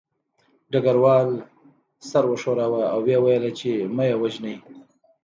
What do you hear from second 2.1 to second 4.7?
وښوراوه او ویې ویل چې مه یې وژنئ